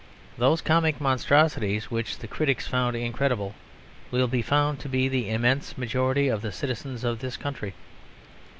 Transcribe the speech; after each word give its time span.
Those 0.35 0.61
comic 0.61 0.99
monstrosities 0.99 1.91
which 1.91 2.17
the 2.17 2.27
critics 2.27 2.65
found 2.65 2.95
incredible 2.95 3.53
will 4.09 4.27
be 4.27 4.41
found 4.41 4.79
to 4.79 4.89
be 4.89 5.07
the 5.07 5.29
immense 5.29 5.77
majority 5.77 6.27
of 6.27 6.41
the 6.41 6.51
citizens 6.51 7.03
of 7.03 7.19
this 7.19 7.37
country. 7.37 7.75